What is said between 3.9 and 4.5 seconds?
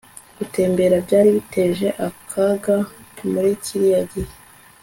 gihe